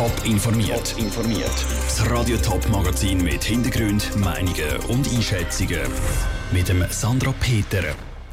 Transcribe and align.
Top 0.00 0.24
informiert. 0.24 0.94
informiert. 0.96 1.66
Das 1.84 2.10
Radio 2.10 2.38
Top 2.38 2.66
Magazin 2.70 3.22
mit 3.22 3.44
Hintergrund, 3.44 4.16
Meinungen 4.16 4.78
und 4.88 5.06
Einschätzungen 5.12 5.78
mit 6.52 6.70
dem 6.70 6.82
Sandra 6.88 7.34
Peter. 7.38 7.82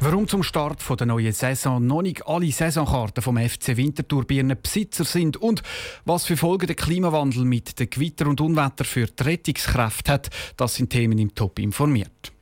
Warum 0.00 0.26
zum 0.26 0.42
Start 0.42 0.82
der 0.98 1.06
neuen 1.06 1.34
Saison 1.34 1.86
noch 1.86 2.00
nicht 2.00 2.26
alle 2.26 2.50
Saisonkarten 2.50 3.22
vom 3.22 3.36
FC 3.36 3.76
Winterthur 3.76 4.24
Besitzer 4.24 5.04
sind 5.04 5.36
und 5.36 5.62
was 6.06 6.24
für 6.24 6.38
Folgen 6.38 6.68
der 6.68 6.76
Klimawandel 6.76 7.44
mit 7.44 7.78
den 7.78 7.90
Gewitter 7.90 8.28
und 8.28 8.40
Unwetter 8.40 8.86
für 8.86 9.04
die 9.04 9.22
Rettungskräfte 9.22 10.12
hat, 10.12 10.30
das 10.56 10.74
sind 10.74 10.88
Themen 10.88 11.18
im 11.18 11.34
Top 11.34 11.58
informiert. 11.58 12.32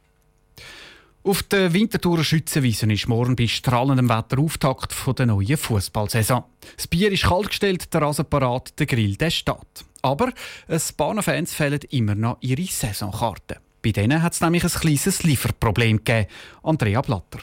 Auf 1.26 1.42
der 1.42 1.72
Winterthurer 1.72 2.22
Schützenwiese 2.22 2.86
ist 2.92 3.08
morgen 3.08 3.34
bei 3.34 3.48
strahlendem 3.48 4.08
Wetter 4.08 4.38
Auftakt 4.38 4.94
der 5.18 5.26
neuen 5.26 5.56
Fußballsaison. 5.56 6.44
Das 6.76 6.86
Bier 6.86 7.10
ist 7.10 7.24
kalt 7.24 7.48
gestellt, 7.48 7.92
der 7.92 8.02
Rasen 8.02 8.26
parat, 8.26 8.78
der 8.78 8.86
Grill 8.86 9.16
der 9.16 9.30
steht. 9.30 9.56
Aber 10.02 10.32
ein 10.68 10.80
paar 10.96 11.20
Fans 11.24 11.52
fehlen 11.52 11.80
immer 11.90 12.14
noch 12.14 12.36
ihre 12.42 12.62
Saisonkarten. 12.62 13.56
Bei 13.82 13.90
denen 13.90 14.22
hat 14.22 14.34
es 14.34 14.40
nämlich 14.40 14.62
ein 14.62 14.70
kleines 14.70 15.24
Lieferproblem 15.24 15.96
gegeben. 16.04 16.28
Andrea 16.62 17.00
Blatter. 17.00 17.40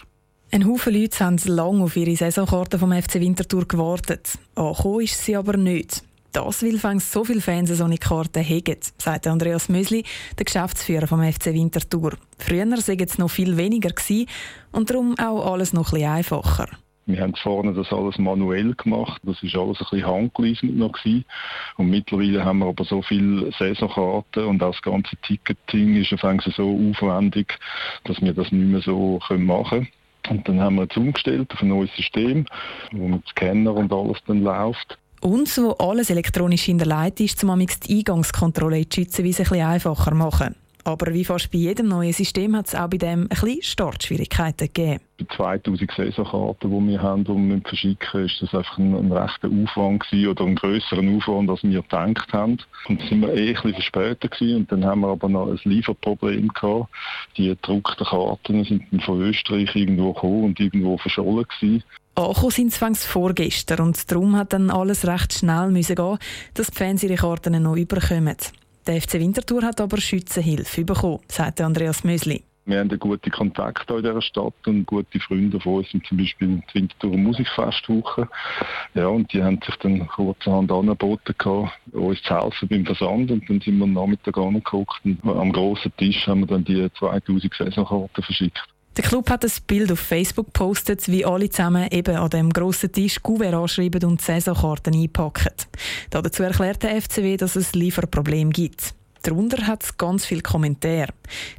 Ein 0.49 0.65
Haufen 0.65 0.93
Leute 0.93 1.19
haben 1.25 1.37
lange 1.43 1.83
auf 1.83 1.97
ihre 1.97 2.15
Saisonkarte 2.15 2.79
vom 2.79 2.93
FC 2.93 3.15
Winterthur 3.15 3.67
gewartet. 3.67 4.39
Angekommen 4.55 5.01
ist 5.01 5.21
sie 5.21 5.35
aber 5.35 5.57
nicht. 5.57 6.03
Das, 6.33 6.63
weil 6.63 6.99
so 6.99 7.23
viele 7.23 7.41
Fans 7.41 7.69
so 7.69 7.83
eine 7.83 7.99
Karte 7.99 8.41
haben, 8.41 8.79
sagt 8.97 9.27
Andreas 9.27 9.69
Mösli, 9.69 10.03
der 10.39 10.45
Geschäftsführer 10.45 11.05
vom 11.05 11.21
FC 11.21 11.53
Winterthur. 11.53 12.13
Früher 12.39 12.77
sei 12.77 12.97
es 12.99 13.19
noch 13.19 13.29
viel 13.29 13.55
weniger 13.55 13.91
gewesen 13.91 14.27
und 14.71 14.89
darum 14.89 15.15
auch 15.19 15.51
alles 15.53 15.73
noch 15.73 15.93
etwas 15.93 16.09
einfacher. 16.09 16.67
Wir 17.05 17.21
haben 17.21 17.35
vorne 17.35 17.73
das 17.73 17.91
alles 17.91 18.17
manuell 18.17 18.73
gemacht. 18.73 19.21
Das 19.23 19.43
ist 19.43 19.55
alles 19.55 19.79
ein 19.79 19.87
bisschen 19.91 20.07
handgeleisend 20.07 20.75
noch 20.75 20.93
gewesen. 20.93 21.25
Und 21.77 21.91
mittlerweile 21.91 22.43
haben 22.43 22.59
wir 22.59 22.67
aber 22.67 22.83
so 22.85 23.03
viele 23.03 23.51
Saisonkarten 23.59 24.45
und 24.45 24.63
auch 24.63 24.71
das 24.71 24.81
ganze 24.81 25.15
Ticketing 25.17 25.97
ist 25.97 26.09
so 26.55 26.89
aufwendig, 26.89 27.59
dass 28.05 28.21
wir 28.21 28.33
das 28.33 28.51
nicht 28.51 28.71
mehr 28.71 28.81
so 28.81 29.19
machen 29.29 29.69
können. 29.69 29.87
Und 30.29 30.47
dann 30.47 30.61
haben 30.61 30.77
wir 30.77 30.83
jetzt 30.83 30.97
umgestellt 30.97 31.51
auf 31.53 31.61
ein 31.61 31.67
neues 31.67 31.93
System, 31.95 32.45
wo 32.91 33.07
mit 33.07 33.27
Scanner 33.27 33.73
und 33.73 33.91
alles 33.93 34.17
dann 34.25 34.41
läuft. 34.41 34.97
Und 35.23 35.57
wo 35.57 35.71
alles 35.79 36.09
elektronisch 36.09 36.63
hinterlegt 36.63 37.21
ist, 37.21 37.41
um 37.45 37.57
die 37.57 37.95
Eingangskontrolle 37.97 38.79
in 38.79 38.89
die 38.89 38.93
Schützenwiese 38.93 39.43
ein 39.43 39.49
bisschen 39.49 39.65
einfacher 39.65 40.13
machen. 40.13 40.55
Aber 40.83 41.13
wie 41.13 41.23
fast 41.23 41.49
bei 41.49 41.59
jedem 41.59 41.87
neuen 41.87 42.11
System 42.11 42.57
hat 42.57 42.67
es 42.67 42.75
auch 42.75 42.89
bei 42.89 42.97
dem 42.97 43.21
ein 43.21 43.29
bisschen 43.29 43.61
Startschwierigkeiten 43.61 44.67
gegeben. 44.67 44.99
Bei 45.17 45.35
2000 45.37 45.89
Saisonkarten, 45.95 46.69
die 46.69 46.91
wir 46.91 47.01
haben, 47.01 47.23
die 47.23 47.31
wir 47.31 47.61
verschicken, 47.61 48.25
ist 48.25 48.41
das 48.41 48.53
einfach 48.53 48.77
ein, 48.77 48.93
ein 48.93 49.11
rechter 49.13 49.47
Aufwand 49.47 50.03
gewesen, 50.03 50.27
oder 50.27 50.43
ein 50.43 50.55
grösseren 50.55 51.15
Aufwand, 51.15 51.49
als 51.49 51.63
wir 51.63 51.81
gedacht 51.81 52.33
haben. 52.33 52.57
Und 52.89 53.01
sind 53.03 53.21
wir 53.21 53.33
eh 53.33 53.55
ein 53.55 53.73
verspätet 53.73 54.31
gewesen, 54.31 54.57
und 54.57 54.71
dann 54.73 54.83
haben 54.83 55.01
wir 55.01 55.07
aber 55.07 55.29
noch 55.29 55.47
ein 55.47 55.59
Lieferproblem 55.63 56.49
gehabt. 56.49 56.89
Die 57.37 57.47
gedruckten 57.47 58.05
Karten 58.05 58.65
sind 58.65 59.03
von 59.03 59.21
Österreich 59.21 59.73
irgendwo 59.73 60.11
gekommen 60.11 60.43
und 60.43 60.59
irgendwo 60.59 60.97
verschollen 60.97 61.45
gewesen. 61.45 61.81
Angekommen 62.15 62.51
sind 62.51 62.71
sie 62.71 63.07
vorgestern 63.07 63.79
und 63.87 64.11
darum 64.11 64.35
hat 64.35 64.53
dann 64.53 64.69
alles 64.69 65.07
recht 65.07 65.33
schnell 65.33 65.71
müssen 65.71 65.95
gehen, 65.95 66.19
dass 66.53 66.67
die 66.67 66.77
Fans 66.77 67.01
ihre 67.01 67.15
Karten 67.15 67.61
noch 67.61 67.75
überkommen. 67.75 68.37
Der 68.85 69.01
FC 69.01 69.13
Winterthur 69.13 69.63
hat 69.63 69.81
aber 69.81 69.97
Schützenhilfe 69.97 70.85
bekommen, 70.85 71.21
sagt 71.27 71.59
Andreas 71.61 72.03
Mösli. 72.03 72.43
Wir 72.65 72.79
haben 72.79 72.97
gute 72.99 73.29
Kontakte 73.29 73.95
in 73.95 74.03
dieser 74.03 74.21
Stadt 74.21 74.53
und 74.67 74.85
gute 74.85 75.19
Freunde 75.19 75.59
von 75.59 75.77
uns 75.77 75.89
sind 75.89 76.05
zum 76.05 76.17
Beispiel 76.17 76.61
die 76.69 76.75
Winterthur 76.75 77.17
Musikfestwoche. 77.17 78.29
Ja, 78.93 79.07
und 79.07 79.33
die 79.33 79.43
haben 79.43 79.59
sich 79.65 79.75
dann 79.77 80.07
kurzerhand 80.07 80.71
angeboten, 80.71 81.35
uns 81.91 82.21
zu 82.21 82.39
helfen 82.39 82.69
beim 82.69 82.85
Versand. 82.85 83.31
Und 83.31 83.49
dann 83.49 83.59
sind 83.59 83.79
wir 83.79 83.83
am 83.83 83.93
Nachmittag 83.93 84.37
angeguckt 84.37 85.01
und 85.03 85.19
am 85.25 85.51
grossen 85.51 85.91
Tisch 85.97 86.25
haben 86.25 86.41
wir 86.41 86.47
dann 86.47 86.63
die 86.63 86.89
2000 86.99 87.53
Saisonkarten 87.53 88.23
verschickt. 88.23 88.72
Der 88.95 89.03
Club 89.03 89.29
hat 89.31 89.43
ein 89.43 89.51
Bild 89.65 89.91
auf 89.91 89.99
Facebook 89.99 90.47
gepostet, 90.47 91.07
wie 91.07 91.25
alle 91.25 91.49
zusammen 91.49 91.87
eben 91.91 92.15
an 92.15 92.29
dem 92.29 92.51
grossen 92.51 92.91
Tisch 92.91 93.21
Kuvert 93.23 93.55
anschreiben 93.55 94.03
und 94.03 94.21
Saisonkarten 94.21 94.93
einpacken. 94.93 95.53
Dazu 96.11 96.43
erklärt 96.43 96.83
der 96.83 97.01
FCW, 97.01 97.37
dass 97.37 97.55
es 97.55 97.73
Lieferproblem 97.73 98.51
gibt. 98.51 98.93
Darunter 99.23 99.65
hat 99.65 99.83
es 99.83 99.97
ganz 99.97 100.25
viele 100.25 100.41
Kommentare. 100.41 101.13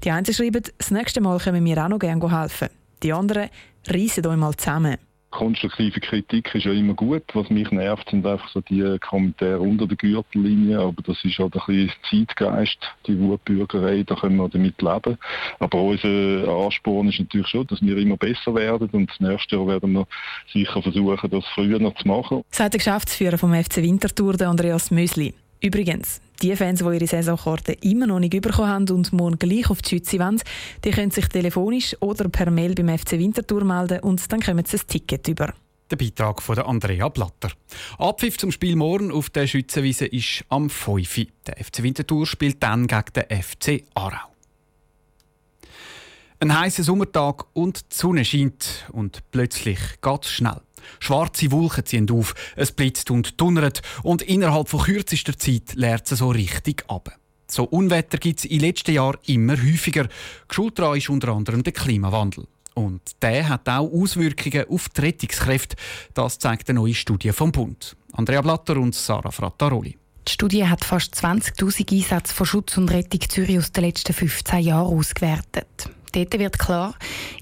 Die 0.04 0.12
einen 0.12 0.32
schreiben, 0.32 0.62
das 0.78 0.90
nächste 0.92 1.20
Mal 1.20 1.38
können 1.38 1.64
wir 1.64 1.82
auch 1.82 1.88
noch 1.88 1.98
gerne 1.98 2.40
helfen. 2.40 2.68
Die 3.02 3.12
anderen 3.12 3.50
reissen 3.88 4.26
euch 4.26 4.36
mal 4.36 4.54
zusammen 4.54 4.96
konstruktive 5.34 6.00
Kritik 6.00 6.54
ist 6.54 6.64
ja 6.64 6.72
immer 6.72 6.94
gut. 6.94 7.22
Was 7.34 7.50
mich 7.50 7.70
nervt, 7.70 8.08
sind 8.08 8.24
einfach 8.24 8.48
so 8.48 8.60
die 8.60 8.98
Kommentare 9.00 9.60
unter 9.60 9.86
der 9.86 9.96
Gürtellinie. 9.96 10.78
Aber 10.78 11.02
das 11.02 11.22
ist 11.24 11.38
halt 11.38 11.54
ein 11.54 11.62
bisschen 11.66 11.92
Zeitgeist, 12.08 12.78
die 13.06 13.18
Wutbürgerei, 13.18 14.04
da 14.04 14.14
können 14.14 14.36
wir 14.36 14.48
damit 14.48 14.80
leben. 14.80 15.18
Aber 15.58 15.82
unser 15.82 16.48
Ansporn 16.48 17.08
ist 17.08 17.18
natürlich 17.18 17.48
schon, 17.48 17.66
dass 17.66 17.82
wir 17.82 17.96
immer 17.96 18.16
besser 18.16 18.54
werden. 18.54 18.88
Und 18.92 19.10
das 19.10 19.20
nächste 19.20 19.56
Jahr 19.56 19.66
werden 19.66 19.92
wir 19.92 20.06
sicher 20.52 20.80
versuchen, 20.80 21.30
das 21.30 21.44
früher 21.54 21.78
noch 21.78 21.96
zu 21.96 22.08
machen. 22.08 22.42
Sagt 22.50 22.74
der 22.74 22.78
Geschäftsführer 22.78 23.36
vom 23.36 23.52
FC 23.52 23.78
Winterthur, 23.78 24.40
Andreas 24.40 24.90
Mösli. 24.90 25.34
Übrigens, 25.60 26.20
die 26.42 26.54
Fans, 26.56 26.80
die 26.80 26.84
ihre 26.84 27.06
Saisonkarte 27.06 27.72
immer 27.82 28.06
noch 28.06 28.18
nicht 28.18 28.40
bekommen 28.40 28.68
haben 28.68 28.88
und 28.90 29.12
morgen 29.12 29.38
gleich 29.38 29.70
auf 29.70 29.82
die 29.82 29.90
Schütze 29.90 30.18
wollen, 30.18 30.40
die 30.84 30.90
können 30.90 31.10
sich 31.10 31.28
telefonisch 31.28 31.96
oder 32.00 32.28
per 32.28 32.50
Mail 32.50 32.74
beim 32.74 32.98
FC 32.98 33.12
Winterthur 33.12 33.64
melden 33.64 34.00
und 34.00 34.32
dann 34.32 34.40
kommen 34.40 34.64
sie 34.64 34.76
ein 34.76 34.86
Ticket 34.86 35.28
über. 35.28 35.54
Der 35.90 35.96
Beitrag 35.96 36.42
von 36.42 36.58
Andrea 36.58 37.08
Blatter. 37.08 37.50
Abpfiff 37.98 38.38
zum 38.38 38.50
Spiel 38.50 38.74
morgen 38.74 39.12
auf 39.12 39.30
der 39.30 39.46
Schützenwiese 39.46 40.06
ist 40.06 40.44
am 40.48 40.70
5. 40.70 41.26
Der 41.46 41.62
FC 41.62 41.82
Winterthur 41.82 42.26
spielt 42.26 42.62
dann 42.62 42.86
gegen 42.86 43.12
den 43.14 43.42
FC 43.42 43.84
Aarau. 43.94 44.33
Ein 46.40 46.58
heißer 46.58 46.82
Sommertag 46.82 47.44
und 47.52 47.92
die 47.92 47.96
Sonne 47.96 48.24
scheint 48.24 48.86
und 48.92 49.22
plötzlich 49.30 49.78
geht 50.02 50.24
es 50.24 50.30
schnell. 50.30 50.60
Schwarze 51.00 51.50
Wolken 51.50 51.86
ziehen 51.86 52.10
auf, 52.10 52.34
es 52.56 52.72
blitzt 52.72 53.10
und 53.10 53.40
donnert 53.40 53.82
und 54.02 54.22
innerhalb 54.22 54.68
von 54.68 54.82
kürzester 54.82 55.38
Zeit 55.38 55.74
leert 55.74 56.10
es 56.10 56.18
so 56.18 56.28
richtig 56.28 56.84
ab. 56.88 57.16
So 57.46 57.64
Unwetter 57.64 58.18
gibt 58.18 58.40
es 58.40 58.44
in 58.44 58.58
den 58.58 58.68
letzten 58.68 58.92
Jahren 58.92 59.18
immer 59.26 59.56
häufiger. 59.56 60.08
Geschuld 60.48 60.78
daran 60.78 60.98
ist 60.98 61.08
unter 61.08 61.28
anderem 61.28 61.62
der 61.62 61.72
Klimawandel. 61.72 62.46
Und 62.74 63.02
der 63.22 63.48
hat 63.48 63.68
auch 63.68 63.90
Auswirkungen 63.90 64.64
auf 64.68 64.88
die 64.88 65.02
Rettungskräfte. 65.02 65.76
Das 66.12 66.38
zeigt 66.38 66.68
eine 66.68 66.80
neue 66.80 66.94
Studie 66.94 67.30
vom 67.30 67.52
Bund. 67.52 67.96
Andrea 68.12 68.42
Blatter 68.42 68.76
und 68.76 68.94
Sarah 68.94 69.30
Frattaroli. 69.30 69.96
Die 70.26 70.32
Studie 70.32 70.66
hat 70.66 70.84
fast 70.84 71.14
20.000 71.14 71.92
Einsätze 71.92 72.34
von 72.34 72.46
Schutz 72.46 72.76
und 72.76 72.90
Rettung 72.90 73.20
Zürich 73.28 73.58
aus 73.58 73.70
den 73.70 73.84
letzten 73.84 74.12
15 74.12 74.60
Jahren 74.60 74.98
ausgewertet. 74.98 75.90
Dort 76.14 76.38
wird 76.38 76.58
klar, 76.58 76.94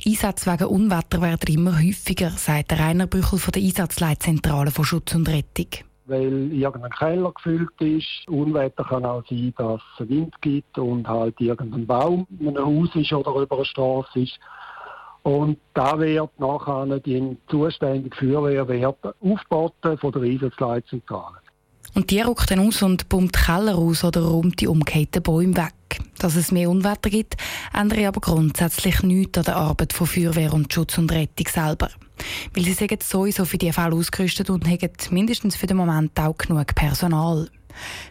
Einsätze 0.07 0.51
wegen 0.51 0.65
Unwetter 0.65 1.21
werden 1.21 1.55
immer 1.55 1.79
häufiger, 1.79 2.31
sagt 2.31 2.71
der 2.71 2.81
Rainer 2.81 3.07
Büchel 3.07 3.39
von 3.39 3.53
der 3.53 3.63
Einsatzleitzentrale 3.63 4.71
von 4.71 4.85
Schutz 4.85 5.15
und 5.15 5.29
Rettung 5.29 5.67
weil 6.07 6.53
irgendein 6.53 6.91
Keller 6.91 7.33
gefüllt 7.33 7.81
ist. 7.81 8.29
Unwetter 8.29 8.85
kann 8.85 9.05
auch 9.05 9.25
sein, 9.29 9.55
dass 9.57 9.81
es 9.99 10.09
Wind 10.09 10.35
gibt 10.41 10.77
und 10.77 11.07
halt 11.07 11.41
irgendein 11.41 11.87
Baum 11.87 12.27
in 12.41 12.49
einem 12.49 12.67
Haus 12.67 12.91
ist 12.95 13.13
oder 13.13 13.41
über 13.41 13.57
eine 13.57 13.65
Straße 13.65 14.21
ist. 14.21 14.39
Und 15.23 15.59
da 15.75 15.99
wird 15.99 16.31
nachher 16.39 16.99
die 17.01 17.37
zuständige 17.49 18.17
Feuerwehr 18.17 18.69
wird 18.69 18.97
aufgeboten 19.21 19.99
von 19.99 20.13
der 20.13 20.23
Einsatzleitzentrale. 20.23 21.37
Und 21.95 22.11
die 22.11 22.21
rückt 22.21 22.51
dann 22.51 22.67
aus 22.67 22.83
und 22.83 23.09
pumpt 23.09 23.37
Keller 23.37 23.77
aus 23.77 24.03
oder 24.03 24.23
räumt 24.23 24.61
die 24.61 24.67
umgekehrten 24.67 25.23
Bäume 25.23 25.57
weg. 25.57 25.75
Dass 26.19 26.37
es 26.37 26.53
mehr 26.53 26.71
Unwetter 26.71 27.11
gibt, 27.11 27.37
ändert 27.73 28.07
aber 28.07 28.21
grundsätzlich 28.21 29.03
nichts 29.03 29.39
an 29.39 29.45
der 29.45 29.57
Arbeit 29.57 29.93
von 29.93 30.07
Feuerwehr 30.07 30.53
und 30.53 30.73
Schutz 30.73 30.99
und 30.99 31.13
Rettung 31.13 31.47
selber. 31.49 31.91
Weil 32.55 32.65
sie 32.65 32.73
sind 32.73 33.03
sowieso 33.03 33.45
für 33.45 33.59
diese 33.59 33.73
Fälle 33.73 33.95
ausgerüstet 33.95 34.51
und 34.51 34.67
haben 34.69 34.91
mindestens 35.11 35.57
für 35.57 35.67
den 35.67 35.77
Moment 35.77 36.19
auch 36.19 36.37
genug 36.37 36.75
Personal. 36.75 37.49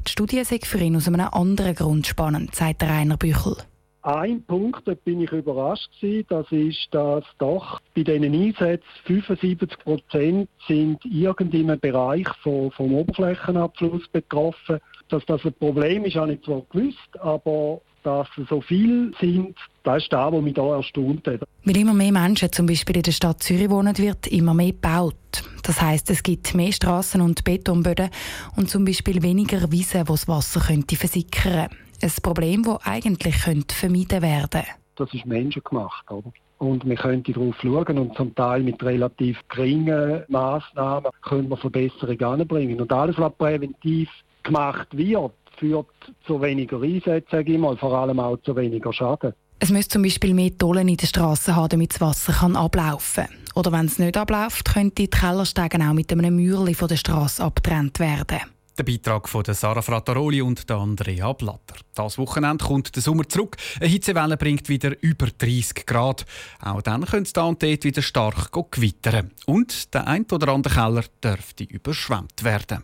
Die 0.07 0.12
Studie 0.12 0.39
ist 0.39 0.66
für 0.66 0.80
ihn 0.80 0.95
aus 0.95 1.07
einem 1.07 1.22
anderen 1.22 1.75
Grund 1.75 2.07
spannend, 2.07 2.56
sagt 2.56 2.83
Rainer 2.83 3.18
Büchel. 3.18 3.57
Ein 4.03 4.44
Punkt, 4.44 4.88
da 4.88 4.95
bin 4.95 5.21
ich 5.21 5.31
überrascht 5.31 5.89
gewesen, 6.01 6.25
das 6.30 6.51
ist, 6.51 6.88
dass 6.89 7.24
doch 7.38 7.80
bei 7.95 8.01
diesen 8.01 8.33
Einsätzen 8.33 8.83
75 9.06 9.77
Prozent 9.77 10.50
sind 10.68 11.06
irgendeinem 11.06 11.80
Bereich 11.80 12.27
von, 12.42 12.71
vom 12.71 12.95
Oberflächenabfluss 12.95 14.07
betroffen. 14.07 14.80
Dass 15.09 15.24
das 15.25 15.45
ein 15.45 15.53
Problem 15.53 16.06
ist, 16.06 16.15
habe 16.15 16.33
ich 16.33 16.42
zwar 16.42 16.63
gewusst, 16.71 17.19
aber 17.19 17.81
dass 18.01 18.27
so 18.50 18.62
viel 18.62 19.13
sind, 19.19 19.56
das 19.83 20.03
ist 20.03 20.12
das, 20.12 20.33
was 20.33 20.42
mich 20.42 20.56
hier 20.56 20.63
erstaunt 20.63 21.27
hat. 21.27 21.42
Weil 21.63 21.78
immer 21.78 21.94
mehr 21.94 22.12
Menschen 22.12 22.52
zum 22.52 22.66
Beispiel 22.66 22.98
in 22.98 23.04
der 23.04 23.12
Stadt 23.12 23.44
Zürich 23.44 23.69
wohnen, 23.69 23.96
wird 24.00 24.25
immer 24.28 24.56
mehr 24.56 24.72
gebaut. 24.72 25.16
Das 25.62 25.80
heißt, 25.80 26.10
es 26.10 26.24
gibt 26.24 26.56
mehr 26.56 26.72
Straßen 26.72 27.22
und 27.22 27.44
Betonböden 27.44 28.10
und 28.56 28.69
zum 28.69 28.84
Beispiel 28.84 29.22
weniger 29.22 29.72
Wiesen, 29.72 30.08
wo 30.08 30.13
das 30.13 30.28
Wasser 30.28 30.60
könnte 30.60 30.96
versickern 30.96 31.69
könnte. 31.69 31.78
Ein 32.02 32.12
Problem, 32.24 32.63
das 32.63 32.80
eigentlich 32.84 33.44
könnte 33.44 33.75
vermieden 33.75 34.24
werden. 34.24 34.63
Das 34.96 35.13
ist 35.13 35.25
menschengemacht, 35.28 36.10
oder? 36.10 36.34
Und 36.58 36.84
wir 36.88 36.96
könnten 36.96 37.34
darauf 37.34 37.56
schauen 37.62 37.98
und 37.98 38.16
zum 38.16 38.34
Teil 38.34 38.63
mit 38.63 38.84
relativ 38.84 39.38
geringen 39.50 40.24
Massnahmen 40.30 41.12
können 41.22 41.50
wir 41.50 41.58
Verbesserungen 41.58 42.24
anbringen. 42.24 42.81
Und 42.81 42.92
alles, 42.92 43.18
was 43.19 43.34
präventiv 43.34 44.10
gemacht 44.44 44.88
wird, 44.92 45.34
führt 45.58 45.88
zu 46.25 46.42
weniger 46.42 46.81
Einsätzen, 46.81 47.28
sage 47.30 47.54
ich 47.54 47.60
mal, 47.60 47.78
vor 47.78 47.94
allem 47.94 48.19
auch 48.19 48.38
zu 48.38 48.56
weniger 48.56 48.92
Schaden. 48.94 49.34
Es 49.63 49.69
müsste 49.69 49.94
zum 49.94 50.02
Beispiel 50.02 50.34
mehr 50.34 50.58
Tollen 50.58 50.88
in 50.88 50.98
der 50.98 51.06
Straße 51.06 51.56
haben, 51.56 51.69
damit 51.69 51.94
das 51.94 52.02
Wasser 52.02 52.34
kann 52.34 52.56
ablaufen 52.56 53.25
kann. 53.25 53.36
Oder 53.54 53.72
wenn 53.72 53.86
es 53.86 54.00
nicht 54.00 54.18
abläuft, 54.18 54.74
könnte 54.74 55.04
die 55.04 55.08
Kellerstegen 55.08 55.84
auch 55.84 55.94
mit 55.94 56.12
einem 56.12 56.36
Mürli 56.36 56.74
von 56.74 56.88
der 56.88 56.96
Straße 56.96 57.44
abgetrennt 57.44 58.00
werden. 58.00 58.40
Der 58.75 58.84
Beitrag 58.84 59.30
von 59.30 59.44
Sarah 59.46 59.84
Frattaroli 59.84 60.42
und 60.42 60.68
der 60.68 60.78
Andrea 60.78 61.31
Blatter. 61.34 61.75
Das 61.94 62.18
Wochenende 62.18 62.66
kommt 62.66 62.96
der 62.96 63.04
Sommer 63.04 63.30
zurück. 63.30 63.56
Eine 63.80 63.90
Hitzewelle 63.90 64.36
bringt 64.36 64.68
wieder 64.68 65.00
über 65.04 65.28
30 65.28 65.86
Grad. 65.86 66.25
Auch 66.60 66.81
dann 66.81 67.06
könnte 67.06 67.28
es 67.28 67.34
da 67.34 67.56
wieder 67.62 68.02
stark 68.02 68.52
gewittern. 68.72 69.30
Und 69.46 69.94
der 69.94 70.08
ein 70.08 70.25
oder 70.31 70.54
andere 70.54 70.74
Keller 70.74 71.04
dürfte 71.24 71.66
überschwemmt 71.66 72.44
werden. 72.44 72.84